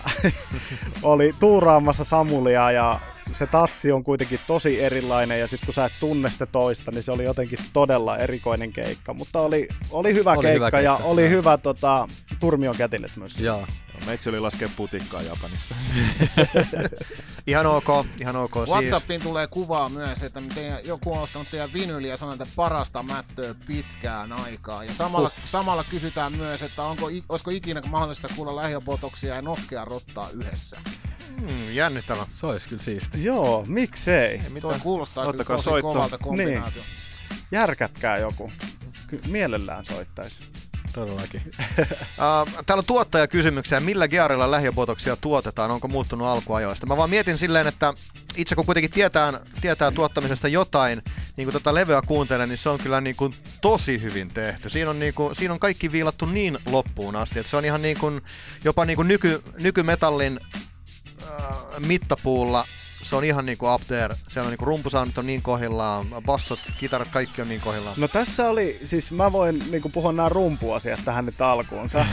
[1.02, 3.00] oli tuuraamassa Samulia ja
[3.32, 7.02] se tatsi on kuitenkin tosi erilainen ja sitten kun sä et tunne sitä toista, niin
[7.02, 9.14] se oli jotenkin todella erikoinen keikka.
[9.14, 12.08] Mutta oli, oli hyvä Oli keikka hyvä ja keikka, oli hyvä tota,
[12.40, 13.40] turmion kätilöt myös.
[13.40, 13.66] Joo.
[14.06, 15.74] Meitsi oli laskea putikkaa Japanissa.
[17.46, 18.54] Ihan ok, ihan ok.
[18.54, 22.46] Siis, Whatsappiin tulee kuvaa myös, että teidän, joku on ostanut teidän vinyliä ja sanoo, että
[22.56, 24.84] parasta mättöä pitkään aikaa.
[24.84, 30.30] Ja samalla, samalla kysytään myös, että onko, olisiko ikinä mahdollista kuulla lähiöpotoksia ja notkea rottaa
[30.30, 30.80] yhdessä.
[31.40, 32.26] Hmm, jännittävä.
[32.30, 33.24] Se olisi kyllä siisti.
[33.24, 34.40] Joo, miksei?
[34.44, 34.80] Ei mitään.
[34.80, 35.92] kuulostaa kyllä tosi soittoa.
[35.92, 36.82] kovalta kombinaatio.
[37.50, 38.52] Järkätkää joku.
[39.06, 40.42] Ky- mielellään soittaisi.
[40.92, 41.42] Todellakin.
[42.18, 43.80] Uh, täällä on tuottajakysymyksiä.
[43.80, 45.70] Millä gearilla lähiöpotoksia tuotetaan?
[45.70, 46.86] Onko muuttunut alkuajoista?
[46.86, 47.94] Mä vaan mietin silleen, että
[48.36, 51.02] itse kun kuitenkin tietää, tietää tuottamisesta jotain,
[51.36, 54.70] niin kun tota levyä kuuntelee, niin se on kyllä niin kuin tosi hyvin tehty.
[54.70, 57.82] Siinä on, niin kuin, siinä on kaikki viilattu niin loppuun asti, että se on ihan
[57.82, 58.20] niin kuin,
[58.64, 60.40] jopa niin kuin nyky, nykymetallin
[61.78, 62.64] mittapuulla
[63.02, 64.14] se on ihan niinku up there.
[64.28, 67.94] Siellä on niinku rumpusoundit on niin kohdillaan, bassot, kitarat, kaikki on niin kohdillaan.
[67.98, 72.04] No tässä oli, siis mä voin niin puhua nämä rumpuasiat tähän nyt alkuunsa.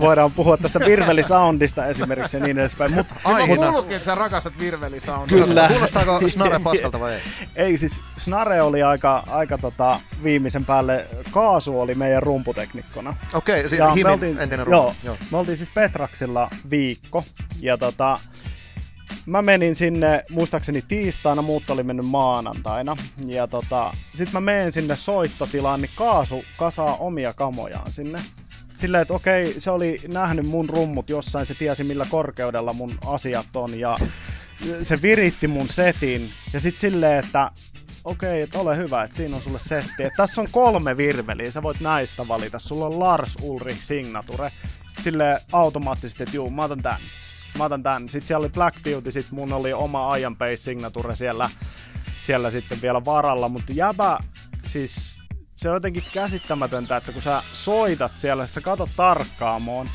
[0.00, 2.92] Voidaan puhua tästä virvelisoundista esimerkiksi ja niin edespäin.
[2.92, 3.56] Mutta Mä Aina.
[3.56, 5.38] kuullutkin, että sä rakastat virvelisoundia.
[5.38, 5.68] Kyllä.
[5.68, 7.20] Kuulostaako Snare paskalta vai ei?
[7.56, 13.16] ei siis, Snare oli aika, aika tota, viimeisen päälle, Kaasu oli meidän rumputeknikkona.
[13.34, 15.00] Okei, siis Ja me Himin oltiin- entinen joo, rumpu.
[15.02, 15.16] Joo.
[15.30, 17.24] Me oltiin siis Petraksilla viikko
[17.60, 18.18] ja tota,
[19.26, 22.96] mä menin sinne muistaakseni tiistaina, muut oli mennyt maanantaina.
[23.26, 28.18] Ja tota, sit mä menen sinne soittotilaan, niin Kaasu kasaa omia kamojaan sinne.
[28.76, 33.56] Silleen, että okei, se oli nähnyt mun rummut jossain, se tiesi millä korkeudella mun asiat
[33.56, 33.96] on ja
[34.82, 36.30] se viritti mun setin.
[36.52, 37.50] Ja sit silleen, että
[38.04, 40.02] okei, että ole hyvä, että siinä on sulle setti.
[40.02, 42.58] Et tässä on kolme virveliä, sä voit näistä valita.
[42.58, 44.52] Sulla on Lars Ulrich Signature.
[44.86, 47.00] Sitten silleen automaattisesti, että juu, mä otan tän.
[47.58, 48.08] Mä otan tän.
[48.08, 51.50] Sitten siellä oli Black Beauty, sit mun oli oma Iron Base Signature siellä,
[52.22, 53.48] siellä sitten vielä varalla.
[53.48, 54.18] Mutta jäbä,
[54.66, 55.18] siis
[55.54, 59.88] se on jotenkin käsittämätöntä, että kun sä soitat siellä, sä katot tarkkaamoon,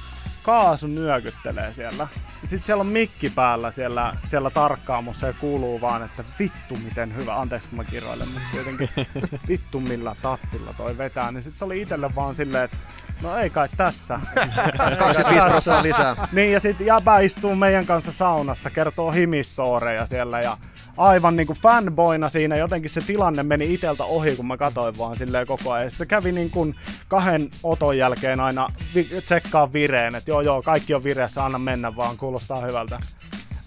[0.43, 2.07] kaasu nyökyttelee siellä.
[2.45, 7.39] Sitten siellä on mikki päällä siellä, siellä tarkkaamossa ja kuuluu vaan, että vittu miten hyvä,
[7.39, 8.89] anteeksi kun mä kiroilen, mutta kuitenkin
[9.49, 12.77] vittu millä tatsilla toi vetää, niin sitten oli itelle vaan silleen, että
[13.21, 14.19] no ei kai tässä.
[14.99, 16.27] 25 prosenttia lisää.
[16.31, 20.57] Niin ja sitten jäbä istuu meidän kanssa saunassa, kertoo himistoreja siellä ja
[20.97, 25.47] aivan niinku fanboina siinä, jotenkin se tilanne meni iteltä ohi, kun mä katsoin vaan silleen
[25.47, 25.89] koko ajan.
[25.89, 26.75] Sitten se kävi niin kuin
[27.07, 31.95] kahden oton jälkeen aina vi- tsekkaa vireen, että joo joo, kaikki on vireessä, anna mennä
[31.95, 32.99] vaan, kuulostaa hyvältä.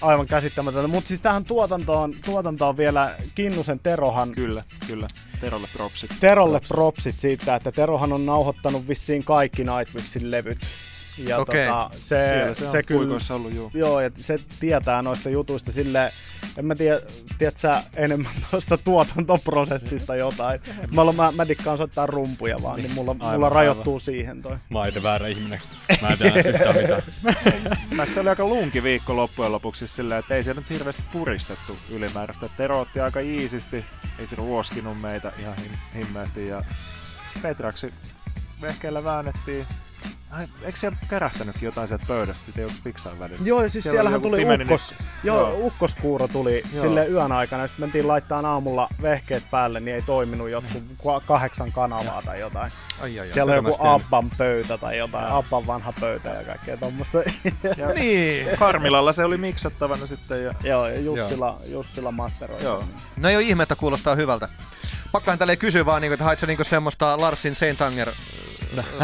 [0.00, 0.88] Aivan käsittämätöntä.
[0.88, 5.06] Mutta siis tähän tuotantoon, tuotantoon vielä Kinnusen Terohan Kyllä, kyllä.
[5.40, 6.10] Terolle propsit.
[6.20, 10.58] Terolle propsit siitä, että Terohan on nauhoittanut vissiin kaikki Nightwishin levyt.
[11.28, 11.66] Ja Okei.
[11.66, 13.70] tota, se, Siellä se, se, on kyllä, ollut, juu.
[13.74, 16.12] joo, ja se tietää noista jutuista sille,
[16.58, 17.00] en mä tiedä,
[17.38, 20.60] tiedät sä enemmän tuosta tuotantoprosessista jotain.
[20.94, 23.52] Mä, olen, mä, mä dikkaan soittaa rumpuja vaan, niin mulla, Aivan, mulla aivan.
[23.52, 24.56] rajoittuu siihen toi.
[24.70, 25.60] Mä oon väärä ihminen.
[26.02, 27.02] Mä en tiedä yhtään mitään.
[27.94, 31.02] Mä se oli aika lunki viikko loppujen lopuksi siis silleen, että ei siellä nyt hirveästi
[31.12, 32.48] puristettu ylimääräistä.
[32.56, 33.84] Tero otti aika iisisti,
[34.18, 36.64] ei se ruoskinut meitä ihan him- himmeästi ja
[37.42, 37.92] Petraksi
[38.62, 39.66] vehkeillä väännettiin.
[40.30, 43.40] Ai, eikö siellä kärähtänytkin jotain sieltä pöydästä, sitten joutui fiksaan välillä?
[43.44, 45.56] Joo, ja siis Siellä siellähän tuli pimeinen ukkos, joo, Joo.
[45.66, 46.80] ukkoskuuro tuli Joo.
[46.82, 51.72] sille yön aikana, sitten mentiin laittaa aamulla vehkeet päälle, niin ei toiminut jotkut ka- kahdeksan
[51.72, 52.72] kanavaa tai jotain.
[53.02, 53.32] Ai, ai, ai.
[53.34, 53.76] Siellä on joku.
[53.80, 55.38] Abban pöytä tai jotain, Joo.
[55.38, 57.18] Abban vanha pöytä ja kaikkea tuommoista.
[57.76, 58.58] Ja Niin.
[58.58, 62.62] Karmilalla se oli miksattavana sitten ja Joo, ja Jussila, Jussila masteroi.
[62.62, 62.84] Joo.
[63.16, 64.48] No ei ole ihme, että kuulostaa hyvältä.
[65.12, 68.10] Pakkaan tälleen kysyä vaan, niinku, että haitko niinku semmoista Larsin Saint Anger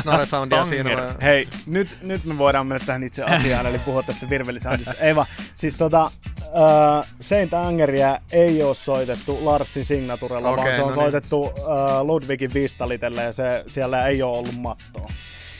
[0.02, 1.14] Snare Soundia siinä vai?
[1.22, 4.94] Hei, nyt, nyt me voidaan mennä tähän itse asiaan, eli puhua tästä virvelisoundista.
[5.00, 10.82] Ei vaan, siis tota, uh, Saint Angeria ei ole soitettu Larsin signaturella, Okei, vaan se
[10.82, 11.02] on no niin.
[11.02, 11.52] soitettu uh,
[12.02, 15.10] Ludwigin Vistalitelle ja se, siellä ei ole ollut mattoa.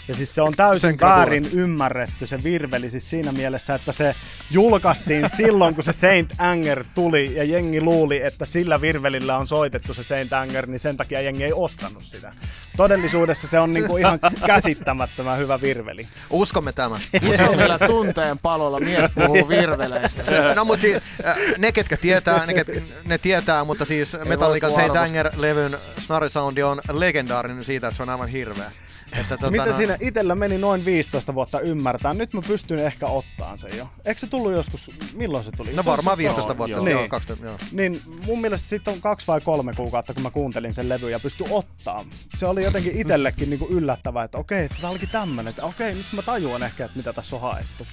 [0.09, 4.15] Ja siis se on täysin väärin ymmärretty se virveli siis siinä mielessä, että se
[4.51, 9.95] julkaistiin silloin, kun se Saint Anger tuli ja jengi luuli, että sillä virvelillä on soitettu
[9.95, 12.33] se Saint Anger, niin sen takia jengi ei ostanut sitä.
[12.77, 16.07] Todellisuudessa se on niinku ihan käsittämättömän hyvä virveli.
[16.31, 17.01] Uskomme tämän.
[17.37, 20.23] Se on vielä tunteen palolla, mies puhuu virveleistä.
[20.55, 24.97] No mutta siis, äh, ne ketkä tietää, ne, ketkä, ne tietää, mutta siis Metallica Saint.
[24.97, 28.71] Anger-levyn Snare Soundi on legendaarinen siitä, että se on aivan hirveä.
[29.13, 32.15] Että, tota, Miten no, siinä itellä meni noin 15 vuotta ymmärtää?
[32.15, 33.89] Nyt mä pystyn ehkä ottaan sen jo.
[34.05, 35.73] Eikö se tullut joskus, milloin se tuli?
[35.73, 36.71] No varmaan 15 Joo, vuotta.
[36.77, 36.87] joo.
[36.89, 37.11] Joo, Niin.
[37.11, 37.59] 20, joo.
[37.73, 41.21] Niin mun mielestä sitten on kaksi vai kolme kuukautta, kun mä kuuntelin sen levyn ja
[41.21, 42.05] pystyn ottaa.
[42.37, 45.51] Se oli jotenkin itsellekin niinku yllättävää, että okei, että tää olikin tämmönen.
[45.51, 47.87] Että okei, nyt mä tajuan ehkä, että mitä tässä on haettu.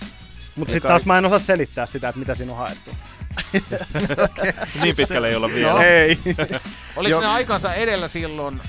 [0.56, 2.92] Mutta sitten taas mä en osaa selittää sitä, että mitä siinä on haettu.
[4.82, 5.84] Niin pitkälle ei olla vielä.
[5.84, 6.20] Ei.
[6.96, 7.22] Oliko Joo.
[7.22, 8.62] ne aikansa edellä silloin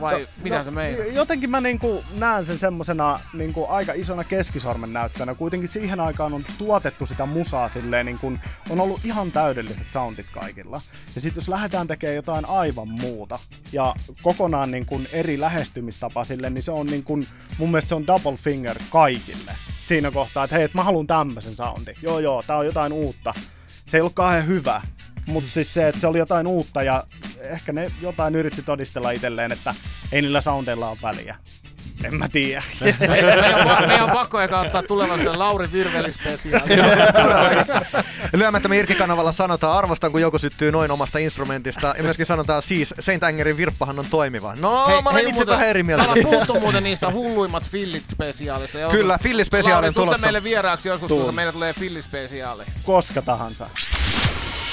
[0.00, 1.14] vai mitä se meidän?
[1.14, 5.34] Jotenkin mä niinku näen sen semmosena niinku aika isona keskisormen näyttönä.
[5.34, 8.38] Kuitenkin siihen aikaan on tuotettu sitä musaa silleen, niin kun
[8.70, 10.80] on ollut ihan täydelliset soundit kaikilla.
[11.14, 13.38] Ja sitten jos lähdetään tekemään jotain aivan muuta
[13.72, 17.26] ja kokonaan niin kun eri lähestymistapa sille, niin se on niin kun,
[17.58, 19.52] mun mielestä se on double finger kaikille.
[19.80, 21.96] Siinä kohtaa, että hei, et mä haluan tämmöisen soundin.
[22.02, 23.34] Joo, joo, tää on jotain uutta.
[23.86, 24.82] Se ei ollut kauhean hyvä,
[25.26, 27.04] mutta siis se, että se oli jotain uutta ja
[27.40, 29.74] ehkä ne jotain yritti todistella itselleen, että
[30.12, 31.36] ei niillä soundeilla ole väliä.
[32.04, 32.62] En mä tiedä.
[33.86, 36.76] Meidän on, pakko eka ottaa tulevaisuuden Lauri Virveli-spesiaali.
[38.32, 41.94] Lyömättömän Irkki-kanavalla sanotaan, arvostan kun joku syttyy noin omasta instrumentista.
[41.96, 44.54] Ja myöskin sanotaan siis, Saint Angerin virppahan on toimiva.
[44.56, 46.04] No, mä olen itse vähän eri mieltä.
[46.04, 48.90] Täällä on puhuttu muuten niistä hulluimmat fillit-spesiaalista.
[48.90, 50.20] Kyllä, fillispesiaali on Lauri, tulossa.
[50.20, 51.24] meille vieraaksi joskus, Tuun.
[51.24, 52.64] kun meillä tulee fillispesiaali.
[52.82, 53.70] Koska tahansa.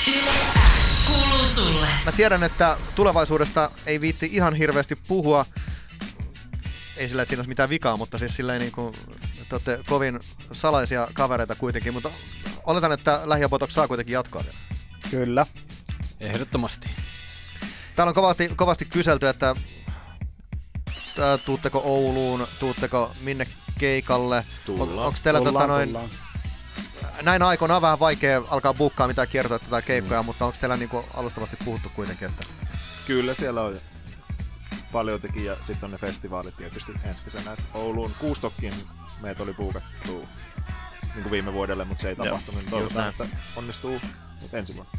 [0.08, 0.32] Yle
[0.80, 1.88] X kuuluu sulle.
[2.06, 5.46] Mä tiedän, että tulevaisuudesta ei viitti ihan hirveästi puhua.
[6.98, 8.94] Ei sillä, että siinä olisi mitään vikaa, mutta siis silleen niin kuin,
[9.50, 10.20] te olette kovin
[10.52, 12.10] salaisia kavereita kuitenkin, mutta
[12.64, 14.58] oletan, että lähiapotoksi saa kuitenkin jatkoa vielä.
[15.10, 15.46] Kyllä.
[16.20, 16.90] Ehdottomasti.
[17.96, 19.56] Täällä on kovasti, kovasti kyselty, että
[21.20, 24.46] ää, tuutteko Ouluun, tuutteko minne keikalle.
[24.66, 25.08] Tullaan.
[25.08, 26.10] Onko teillä tota, noin, tullaan.
[27.24, 30.26] Näin aikoina on vähän vaikea alkaa buukkaa mitään kiertoa tätä keikkoja, mm.
[30.26, 32.48] mutta onko teillä niinku alustavasti puhuttu kuitenkin, että
[33.08, 33.80] Kyllä siellä on
[34.92, 37.58] paljon teki ja sitten on ne festivaalit tietysti ensi kesänä.
[37.74, 38.74] Ouluun Kuustokkin
[39.22, 40.28] meitä oli puukattu
[41.16, 42.62] niin viime vuodelle, mutta se ei tapahtunut.
[42.62, 44.02] Niin Toivotaan, että onnistuu
[44.54, 44.92] ensi vuonna.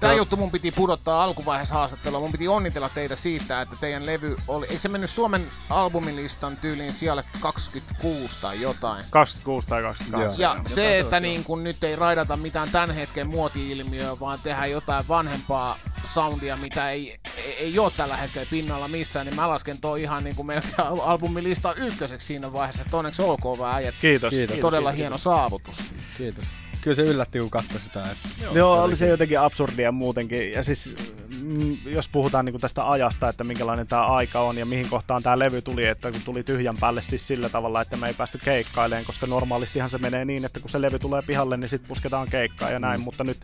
[0.00, 0.18] Tämä Joo.
[0.18, 2.20] juttu mun piti pudottaa alkuvaiheessa haastattelua.
[2.20, 4.66] Mun piti onnitella teitä siitä, että teidän levy oli...
[4.66, 9.04] Eikö se mennyt Suomen albumilistan tyyliin siellä 26 tai jotain?
[9.10, 10.40] 26 tai 28.
[10.42, 15.08] Ja se, että niin kun nyt ei raidata mitään tämän hetken muoti-ilmiöä, vaan tehdään jotain
[15.08, 17.16] vanhempaa soundia, mitä ei,
[17.58, 21.00] ei, ole tällä hetkellä pinnalla missään, niin mä lasken toi ihan niin kuin melkein al-
[21.00, 23.94] albumilista ykköseksi siinä vaiheessa, että onneksi olkoon vaan äijät.
[24.00, 24.30] Kiitos.
[24.30, 24.58] Kiitos.
[24.58, 25.92] Todella hieno saavutus.
[26.16, 26.44] Kiitos.
[26.80, 28.02] Kyllä se yllätti, kun katsoi sitä.
[28.02, 30.52] Että Joo, oli se jotenkin absurdia muutenkin.
[30.52, 30.94] Ja siis,
[31.42, 35.38] mm, jos puhutaan niinku tästä ajasta, että minkälainen tämä aika on ja mihin kohtaan tämä
[35.38, 39.04] levy tuli, että kun tuli tyhjän päälle siis sillä tavalla, että me ei päästy keikkailemaan,
[39.04, 42.70] koska normaalistihan se menee niin, että kun se levy tulee pihalle, niin sitten pusketaan keikkaa
[42.70, 43.04] ja näin, mm.
[43.04, 43.38] mutta nyt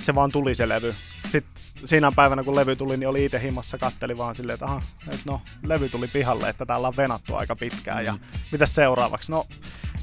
[0.00, 0.94] se vaan tuli se levy.
[1.28, 4.82] Sitten siinä päivänä, kun levy tuli, niin oli itse himassa, katteli vaan silleen, että aha,
[5.08, 8.06] et no, levy tuli pihalle, että täällä on venattu aika pitkään mm.
[8.06, 8.14] ja
[8.52, 9.32] mitäs seuraavaksi?
[9.32, 9.46] No,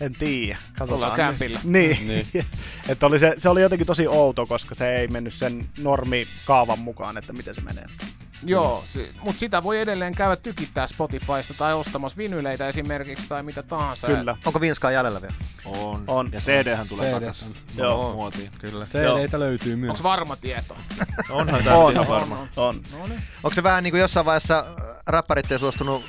[0.02, 0.58] en tiedä.
[0.68, 0.96] Katsotaan.
[0.96, 1.60] Ollaan kämpillä.
[1.63, 2.08] Niin.
[2.08, 2.26] Niin.
[2.82, 2.92] niin.
[2.92, 7.18] että oli se, se oli jotenkin tosi outo, koska se ei mennyt sen normikaavan mukaan,
[7.18, 7.86] että miten se menee.
[8.46, 13.64] Joo, se, mutta sitä voi edelleen käydä tykittää Spotifysta tai ostamassa vinyleitä esimerkiksi tai mitä
[13.64, 14.08] tahansa.
[14.08, 14.38] Kyllä.
[14.46, 15.34] onko Vinskaa jäljellä vielä?
[15.66, 16.04] On.
[16.08, 16.30] On.
[16.34, 17.56] Ja CD-hän tulee CD takaisin.
[17.78, 18.14] Joo.
[18.14, 18.52] Muotiin.
[18.60, 18.86] Kyllä.
[18.86, 19.90] CD-tä löytyy myös.
[19.90, 20.78] Onko varma tieto?
[21.30, 22.48] Onhan tämä On, ihan on, varma.
[22.56, 22.82] On.
[23.44, 26.06] Onko se vähän niin kuin jossain vaiheessa äh, räppärit ei suostunut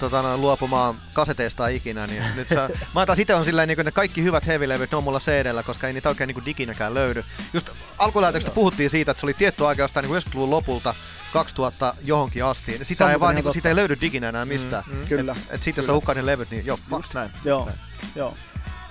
[0.00, 3.92] tota, noin, luopumaan kaseteista ikinä, niin nyt sä, mä taas itse on silleen, niin ne
[3.92, 7.24] kaikki hyvät heavylevyt, ne on mulla CD-llä, koska ei niitä oikein niin diginäkään löydy.
[7.52, 10.94] Just alkulähetyksessä puhuttiin siitä, että se oli tietty aika jostain niin 90-luvun lopulta
[11.32, 12.78] 2000 johonkin asti.
[12.82, 14.84] Sitä, on ei vaan, niin kuin, ihan sitä ei löydy diginä enää mistään.
[14.86, 15.06] Mm, mm.
[15.06, 15.32] Kyllä.
[15.32, 17.02] Et, et sit jos sä hukkaat ne levyt, niin jo, fuck.
[17.02, 17.30] Just näin.
[17.44, 17.70] Joo,
[18.14, 18.34] joo.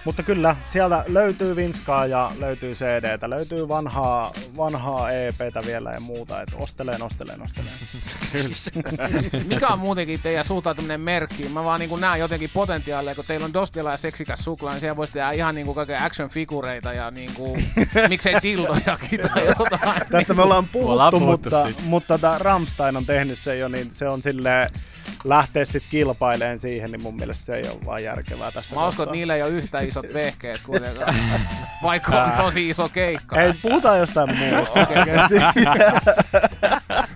[0.05, 6.41] Mutta kyllä, sieltä löytyy Vinskaa ja löytyy CDtä, löytyy vanhaa, vanhaa EPtä vielä ja muuta,
[6.41, 7.75] että osteleen, osteleen, osteleen.
[9.47, 11.51] Mikä on muutenkin teidän suhtautuminen merkkiin?
[11.51, 14.97] Mä vaan niin näen jotenkin potentiaalia, kun teillä on Dostela ja seksikäs suklaa, niin siellä
[14.97, 17.65] voisi tehdä ihan niin kuin kaiken action-figureita ja niin kuin,
[18.09, 20.01] miksei tillojakin tai jotain.
[20.11, 21.81] Tästä me ollaan puhuttu, Ollaan puhuttu mutta, siitä.
[21.85, 24.71] mutta tämä Ramstein on tehnyt sen jo, niin se on sille
[25.23, 29.03] lähteä sitten kilpaileen siihen, niin mun mielestä se ei ole vaan järkevää tässä Mä uskon,
[29.03, 31.15] että niillä ei ole yhtä isot vehkeet kuitenkaan,
[31.83, 33.41] vaikka on tosi iso keikka.
[33.41, 34.81] Ei, puhutaan jostain muusta.
[34.81, 35.05] Okei.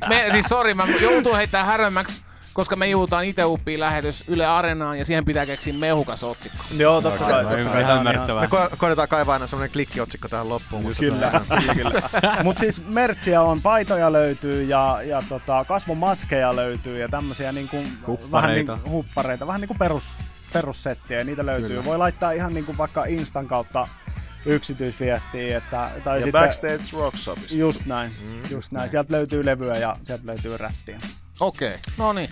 [0.09, 2.21] Me, siis sori, mä joutun heittämään härömmäksi,
[2.53, 6.57] koska me joudutaan itse uppiin lähetys Yle Arenaan ja siihen pitää keksiä mehukas otsikko.
[6.77, 7.43] Joo, totta kai.
[7.43, 7.81] Totta kai.
[7.81, 8.41] ihan ymmärrettävää.
[8.41, 10.83] Me ko- koitetaan kaivaa aina semmonen klikkiotsikko tähän loppuun.
[10.83, 12.01] Mutta Kyllä, tota- kyllä.
[12.43, 18.07] Mutta siis mertsiä on, paitoja löytyy ja, ja tota, kasvomaskeja löytyy ja tämmöisiä niinku, vähän
[18.07, 18.73] Huppareita.
[18.75, 20.03] niinku, huppareita, vähän niinku perus,
[20.53, 21.69] perussettiä, niitä löytyy.
[21.69, 21.85] Kyllä.
[21.85, 23.87] Voi laittaa ihan niinku vaikka Instan kautta
[24.45, 27.55] yksityisviestiä, että, tai Ja sitten, Backstage Rock Shopista.
[27.57, 28.11] just näin,
[28.51, 28.89] just näin.
[28.89, 30.99] Sieltä löytyy levyä ja sieltä löytyy rättiä.
[31.39, 31.79] Okei, okay.
[31.97, 32.29] no niin.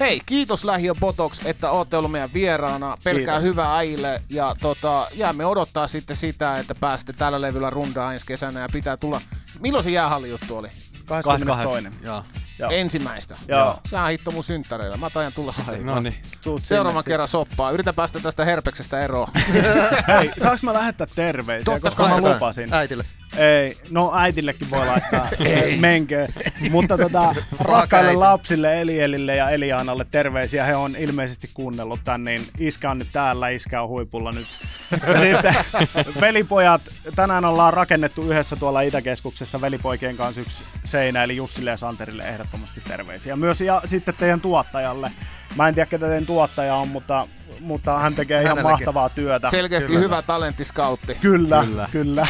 [0.00, 2.96] Hei, kiitos Lähiö Botox, että ootte ollut meidän vieraana.
[3.04, 3.42] Pelkää Kiitos.
[3.42, 8.60] hyvää äijille ja tota, jäämme odottaa sitten sitä, että pääsette tällä levyllä rundaan ensi kesänä
[8.60, 9.20] ja pitää tulla.
[9.60, 10.68] Milloin se jäähallijuttu oli?
[11.04, 11.88] 22.
[12.02, 12.24] Joo.
[12.62, 12.70] Joo.
[12.70, 13.36] Ensimmäistä.
[13.48, 13.78] Joo.
[13.86, 14.96] Sehän hitto mun synttäreillä.
[14.96, 16.14] Mä tajan tulla sitten No niin.
[16.62, 17.70] Seuraavan kerran soppaa.
[17.70, 19.28] Yritä päästä tästä herpeksestä eroon.
[20.08, 22.74] Hei, saaks mä lähettää terveisiä, Totta koska kai mä lupasin.
[22.74, 23.04] Äitille.
[23.36, 25.28] Ei, no äitillekin voi laittaa
[25.78, 26.28] menkö.
[26.70, 30.64] Mutta tota, rakkaille lapsille, Elielille ja Elianalle terveisiä.
[30.64, 34.46] He on ilmeisesti kuunnellut tän, niin iskä on nyt täällä, iskä on huipulla nyt.
[34.90, 35.54] Sitten
[36.20, 36.82] velipojat,
[37.16, 42.22] tänään ollaan rakennettu yhdessä tuolla Itäkeskuksessa velipoikien kanssa yksi seinä, eli Jussille ja Santerille
[42.52, 43.36] ehdottomasti terveisiä.
[43.36, 45.10] Myös ja sitten teidän tuottajalle.
[45.56, 47.28] Mä en tiedä, ketä teidän tuottaja on, mutta,
[47.60, 48.86] mutta hän tekee ihan Hänellekin.
[48.86, 49.50] mahtavaa työtä.
[49.50, 50.00] Selkeästi Kyllä.
[50.00, 51.14] hyvä talenttiskautti.
[51.14, 52.26] Kyllä, kyllä, Kyllä.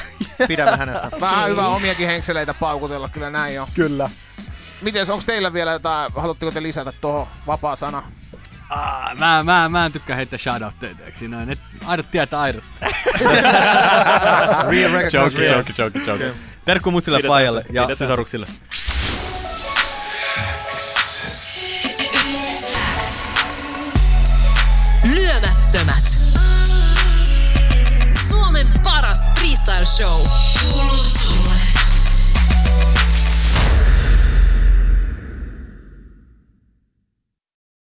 [0.48, 1.10] Pidämme hänestä.
[1.20, 3.68] Vähän hyvä omiakin henkseleitä paukutella, kyllä näin on.
[3.74, 4.08] kyllä.
[4.82, 8.02] Miten, onko teillä vielä jotain, haluatteko te lisätä tuohon vapaa sana?
[8.68, 11.44] Ah, mä, mä, mä en tykkää heittää shoutoutteita, eikö siinä?
[11.44, 12.64] Ne aidot tietää aidot.
[14.70, 15.56] Real Joke, real.
[15.56, 16.30] joke, joke, joke.
[16.64, 18.91] Terkku mutsille Pidetään Fajalle se, ja pidetään se.
[25.82, 26.20] Työttömät.
[28.28, 30.26] Suomen paras freestyle show.
[30.60, 31.81] Kuuluu sulle.